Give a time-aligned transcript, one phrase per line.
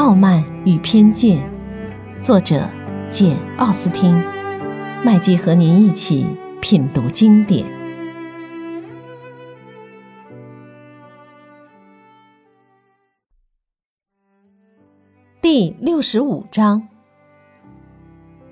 [0.00, 1.46] 傲慢与偏见》，
[2.22, 2.66] 作者
[3.10, 4.18] 简·奥斯汀。
[5.04, 6.26] 麦基和您一起
[6.62, 7.66] 品读经典。
[15.42, 16.88] 第六十五章，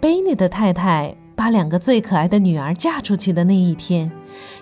[0.00, 4.10] 贝尼的太太把两个最可爱的女儿嫁出去的那一天，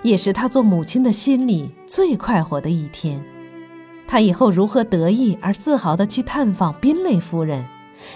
[0.03, 3.25] 也是她做母亲的心里最快活的一天。
[4.15, 7.65] 她以后如何得意而自豪地去探访宾蕾夫人？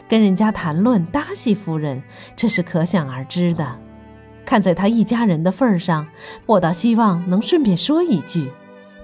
[0.06, 2.04] 跟人家谈论达西夫人，
[2.36, 3.76] 这是可想而知的。
[4.44, 6.06] 看在他一家人的份上，
[6.46, 8.52] 我倒希望能顺便说一句：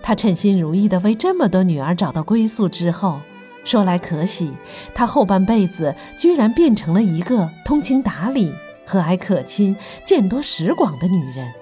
[0.05, 3.21] 他称心如意地为这么多女儿找到归宿之后，
[3.65, 4.53] 说来可喜，
[4.95, 8.55] 他后半辈子居然变成了一个通情达理、
[8.87, 9.75] 和蔼可亲、
[10.05, 11.53] 见多识广的女人。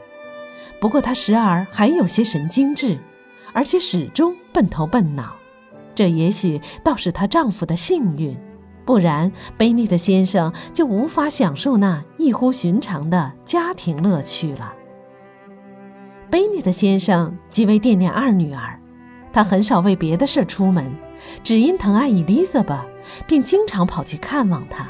[0.78, 2.98] 不过她时而还有些神经质，
[3.52, 5.36] 而且始终笨头笨脑，
[5.94, 8.36] 这也许倒是她丈夫的幸运。
[8.84, 14.74] 不然，贝尼的先生就无法享受那异乎寻常的家庭乐趣了。
[16.28, 18.80] 贝尼的先生极为惦念二女儿，
[19.32, 20.92] 他很少为别的事出门，
[21.44, 22.84] 只因疼爱伊丽莎白，
[23.26, 24.86] 便经常跑去看望她。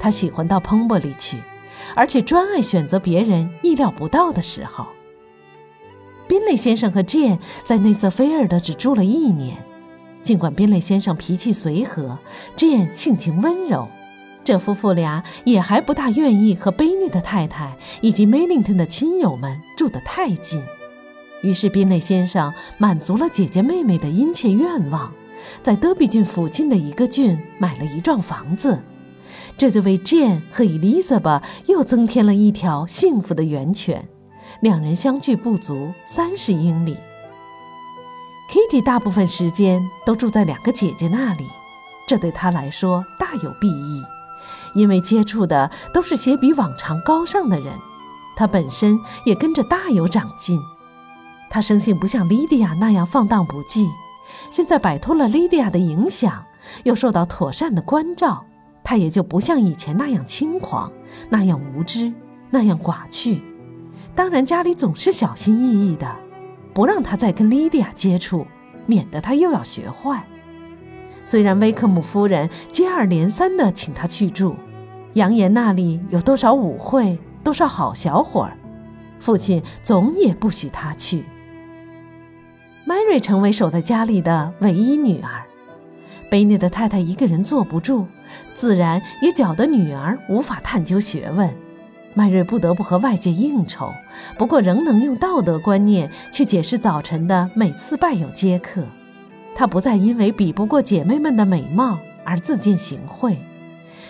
[0.00, 1.36] 他喜欢到彭伯里去，
[1.94, 4.86] 而且专爱选择别人意料不到的时候。
[6.30, 9.56] 宾蕾先生和 Jane 在内瑟菲尔德只住了一年。
[10.22, 12.16] 尽管宾蕾先生脾气随和
[12.56, 13.88] ，Jane 性情温柔，
[14.44, 20.62] 这夫妇俩也还不大愿意和贝尼的太太以及梅林顿的亲友们住得太近。
[21.42, 25.12] 于是宾蕾先生满足了姐姐妹妹的殷切愿望，
[25.64, 28.80] 在德比郡附近的一个郡买了一幢房子，
[29.58, 34.09] 这就为 Jane 和 Elizabeth 又增添了一条幸福的源泉。
[34.60, 36.96] 两人相距不足三十英里。
[38.48, 41.46] Kitty 大部分时间都住在两个姐姐那里，
[42.06, 44.02] 这对她来说大有裨益，
[44.74, 47.72] 因为接触的都是些比往常高尚的人，
[48.36, 50.60] 她本身也跟着大有长进。
[51.48, 53.86] 她生性不像莉迪亚那样放荡不羁，
[54.50, 56.44] 现在摆脱了莉迪亚的影响，
[56.82, 58.44] 又受到妥善的关照，
[58.84, 60.92] 她也就不像以前那样轻狂，
[61.28, 62.12] 那样无知，
[62.50, 63.42] 那样寡趣。
[64.14, 66.16] 当然，家里总是小心翼翼的。
[66.72, 68.46] 不让他再跟莉迪亚接触，
[68.86, 70.24] 免得他又要学坏。
[71.24, 74.54] 虽然威克姆夫人接二连三地请他去住，
[75.14, 78.56] 扬言那里有多少舞会，多少好小伙儿，
[79.18, 81.24] 父亲总也不许他去。
[82.84, 85.44] 迈瑞成为守在家里的唯一女儿，
[86.30, 88.06] 贝内的太太一个人坐不住，
[88.54, 91.52] 自然也搅得女儿无法探究学问。
[92.12, 93.92] 麦瑞不得不和外界应酬，
[94.36, 98.84] 不过仍能用道德观念去解释早晨的每次拜友接客。
[99.54, 103.38] 他不再因为比不过姐妹们的美貌而自荐行贿，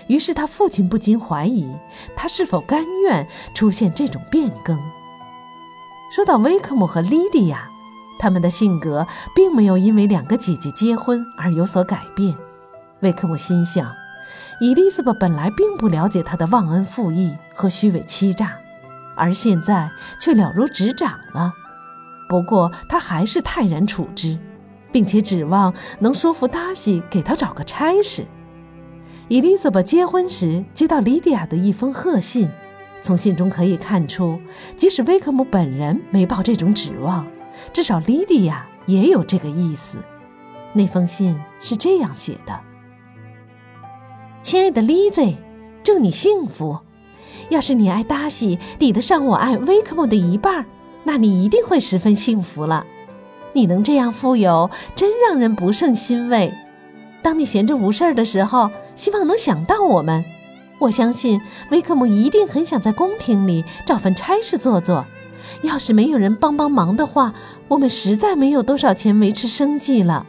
[0.07, 1.71] 于是他父亲不禁怀疑
[2.17, 4.79] 他是否甘愿出现这种变更。
[6.11, 7.69] 说到威克姆和莉迪亚，
[8.19, 12.35] 他们的性格并没有因为两个姐姐结婚而有所改变。
[13.01, 14.00] 威克姆心想。
[14.61, 18.59] 伊丽莎白本来并不了解他的忘恩负义和虚伪欺诈，
[19.17, 19.91] 而现在
[20.21, 21.55] 却了如指掌了。
[22.29, 24.39] 不过他还是泰然处之，
[24.93, 28.27] 并且指望能说服达西给他找个差事。
[29.29, 32.51] 伊丽莎白结婚时接到莉迪亚的一封贺信，
[33.01, 34.39] 从信中可以看出，
[34.77, 37.27] 即使威克姆本人没抱这种指望，
[37.73, 39.97] 至少莉迪亚也有这个意思。
[40.75, 42.61] 那封信是这样写的。
[44.43, 45.35] 亲爱的丽兹，
[45.83, 46.79] 祝你幸福。
[47.51, 50.65] 要是你爱达西抵得上我爱威克姆的一半，
[51.05, 52.87] 那你一定会十分幸福了。
[53.53, 56.55] 你能这样富有，真让人不胜欣慰。
[57.23, 60.25] 当你闲着无事儿的时候，希望能想到我们。
[60.79, 61.39] 我相信
[61.71, 65.05] 威克姆一定很想在宫廷里找份差事做做。
[65.61, 67.35] 要是没有人帮帮忙的话，
[67.69, 70.25] 我们实在没有多少钱维持生计了。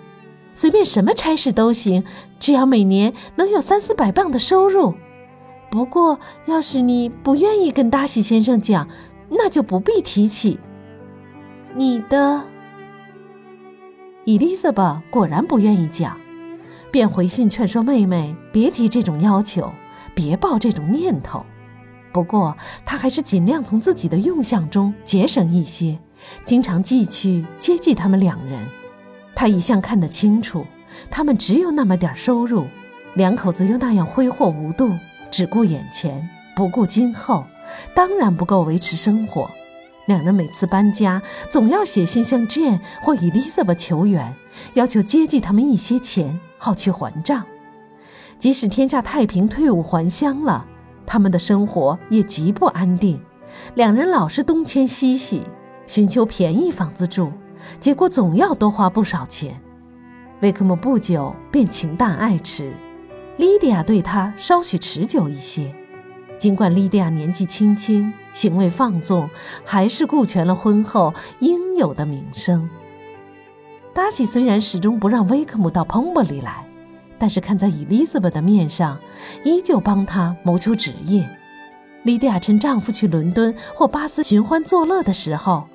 [0.54, 2.04] 随便什么差事都行，
[2.40, 4.94] 只要每年能有三四百磅的收入。
[5.70, 8.88] 不过，要是你不愿意跟达西先生讲，
[9.30, 10.60] 那就不必提起。
[11.74, 12.44] 你的
[14.26, 16.20] 伊丽莎白果然不愿意讲，
[16.92, 19.72] 便回信劝说妹妹别提这种要求，
[20.14, 21.46] 别抱这种念头。
[22.12, 25.98] 不过，她还是尽量从自己的用项中节省一些，
[26.44, 28.68] 经常寄去接济他们两人。
[29.42, 30.68] 他一向看得清楚，
[31.10, 32.68] 他们只有那么点收入，
[33.16, 34.96] 两口子又那样挥霍无度，
[35.32, 37.48] 只顾眼前，不顾今后，
[37.96, 39.50] 当然不够维持生活。
[40.06, 44.36] 两人每次搬家，总要写信向 Jane 或 Elizabeth 求援，
[44.76, 47.44] 要求接济他们一些钱，好去还账。
[48.38, 50.68] 即使天下太平，退伍还乡了，
[51.08, 53.20] 他们的生活也极不安定。
[53.74, 55.42] 两人老是东迁西徙，
[55.88, 57.34] 寻求便宜房子住，
[57.80, 59.60] 结果总要多花不少钱。
[60.42, 62.72] 威克姆不久便情淡爱弛，
[63.38, 65.74] 莉迪亚对他稍许持久一些。
[66.38, 69.30] 尽管莉迪亚年纪轻轻，行为放纵，
[69.64, 72.68] 还是顾全了婚后应有的名声。
[73.94, 76.66] 达西虽然始终不让威克姆到彭伯里来，
[77.20, 78.98] 但是看在伊丽莎白的面上，
[79.44, 81.30] 依旧帮他谋求职业。
[82.02, 85.68] 莉迪亚趁丈夫去伦敦或巴斯寻欢作乐的时候，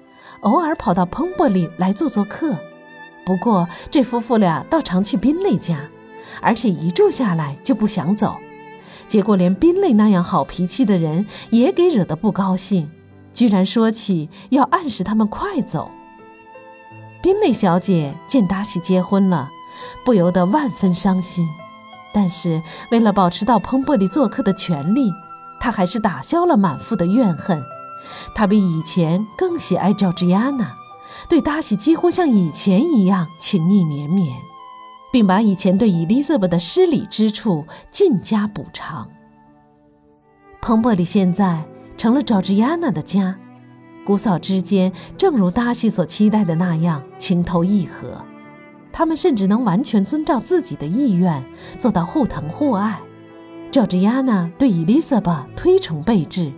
[0.47, 2.57] 偶尔跑到彭伯里来做做客。
[3.25, 5.81] 不过这夫妇俩倒常去宾蕾家，
[6.41, 8.37] 而且一住下来就不想走。
[9.09, 12.89] 结果连宾蕾那样好脾气的人也给惹得不高兴，
[13.33, 15.91] 居然说起要暗示他们快走。
[17.21, 19.51] 宾蕾小姐见达西结婚了，
[20.05, 21.45] 不由得万分伤心，
[22.15, 22.63] 但是
[22.93, 25.11] 为了保持到彭伯里做客的权利，
[25.59, 27.61] 她还是打消了满腹的怨恨。
[28.35, 30.75] 他比以前更喜爱乔治亚娜，
[31.29, 34.37] 对达西几乎像以前一样情意绵绵。
[35.13, 39.09] 并把以前对伊丽莎白的失礼之处尽加补偿。
[40.61, 41.65] 彭伯里现在
[41.97, 43.39] 成了乔治亚娜的家，
[44.05, 48.23] 姑嫂之间正如达西所期待的那样情投意合，
[48.93, 51.43] 他们甚至能完全遵照自己的意愿
[51.79, 53.01] 做到互疼互爱。
[53.71, 56.53] 乔治亚娜对伊丽莎白推崇备至，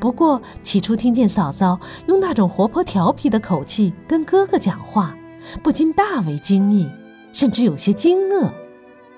[0.00, 5.14] 不过起初听见嫂嫂用那种活泼调皮的口气跟哥哥讲话，
[5.62, 6.88] 不禁大为惊异。
[7.32, 8.50] 甚至有些惊愕，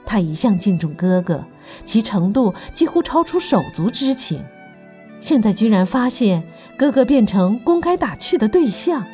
[0.05, 1.43] 他一向敬重哥哥，
[1.87, 4.45] 其程度几乎超出手足之情，
[5.19, 6.43] 现在居然发现
[6.77, 9.07] 哥哥变成公开打趣的对象。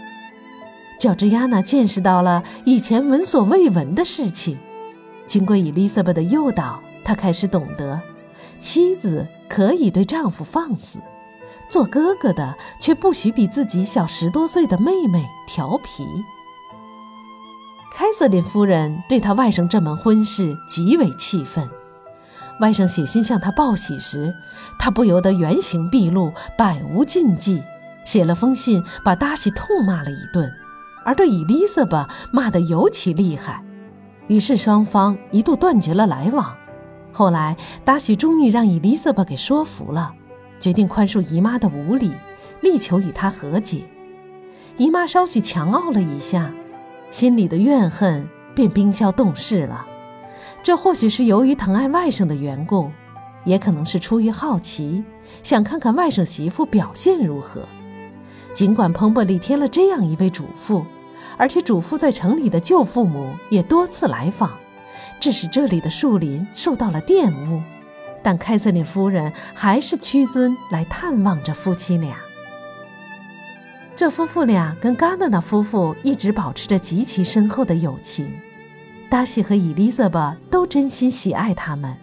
[0.98, 4.58] 乔治亚娜见识到了以前闻所未闻的事情，
[5.28, 8.00] 经过伊丽莎白的诱导，她开始懂得，
[8.58, 10.98] 妻子可以对丈夫放肆，
[11.68, 16.06] 做哥哥的却不许比自己小十多岁的妹妹调皮。
[17.92, 21.68] 凯瑟琳夫人对她外甥这门婚事极为气愤。
[22.60, 24.32] 外甥写信向她报喜时，
[24.78, 27.62] 她不由得原形毕露，百无禁忌，
[28.04, 30.50] 写了封信把达西痛骂了一顿，
[31.04, 33.64] 而对伊丽莎白骂得尤其厉害。
[34.26, 36.54] 于是双方一度断绝了来往。
[37.12, 40.12] 后来达西终于让伊丽莎白给说服了，
[40.58, 42.12] 决定宽恕姨妈的无礼，
[42.60, 43.84] 力求与她和解。
[44.76, 46.52] 姨妈稍许强傲了一下。
[47.10, 49.86] 心里的怨恨便冰消冻释了，
[50.62, 52.90] 这或许是由于疼爱外甥的缘故，
[53.46, 55.02] 也可能是出于好奇，
[55.42, 57.66] 想看看外甥媳妇表现如何。
[58.52, 60.84] 尽管彭伯利添了这样一位主妇，
[61.38, 64.50] 而且主妇在城里的舅父母也多次来访，
[65.18, 67.62] 致使这里的树林受到了玷污，
[68.22, 72.16] 但凯瑟琳夫人还是屈尊来探望着夫妻俩。
[73.96, 78.32] 这夫妇俩跟戛纳纳夫妇一直保持着极其深厚的友情，
[79.10, 81.96] 达西和伊丽莎白都真心喜爱他们，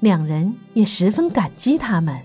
[0.00, 2.20] 两人也十分感激他们，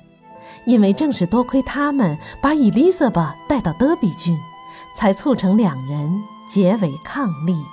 [0.65, 4.35] 因为正是多亏他们把伊丽莎白带到德比郡，
[4.95, 6.11] 才促成两人
[6.49, 7.63] 结为伉俪。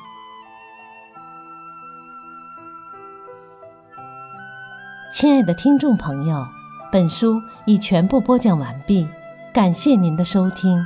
[5.13, 6.43] 亲爱的听众朋友，
[6.91, 9.07] 本书已全部播讲完毕，
[9.53, 10.83] 感谢您的收听。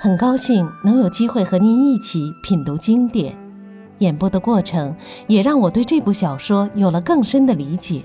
[0.00, 3.32] 很高兴能有机会和您一起品读经典，
[3.98, 4.96] 演播的过程
[5.28, 8.02] 也让我对这部小说有了更深的理解。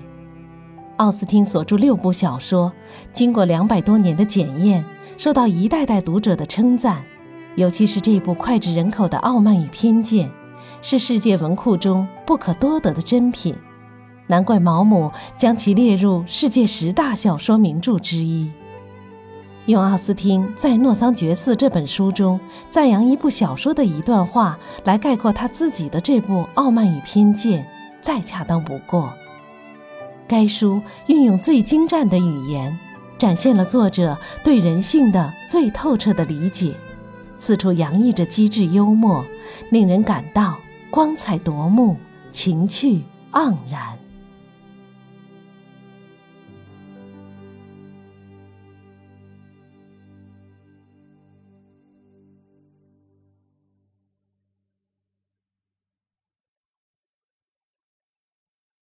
[0.97, 2.71] 奥斯汀所著六部小说，
[3.11, 4.85] 经过两百多年的检验，
[5.17, 7.03] 受到一代代读者的称赞。
[7.55, 10.29] 尤其是这部脍炙人口的《傲慢与偏见》，
[10.83, 13.55] 是世界文库中不可多得的珍品，
[14.29, 18.51] 难怪毛姆将其列入世界十大小说名著之一。
[19.65, 27.63] 用奥斯汀在《诺桑觉寺》这本书中赞扬一部小说的一段话来概括他自己的这部《傲慢与偏见》，
[28.01, 29.11] 再恰当不过。
[30.27, 32.77] 该书运用最精湛的语言，
[33.17, 36.75] 展现了作者对人性的最透彻的理解，
[37.39, 39.25] 四处洋溢着机智幽默，
[39.71, 40.55] 令人感到
[40.91, 41.97] 光彩夺目、
[42.31, 43.01] 情趣
[43.33, 43.98] 盎然。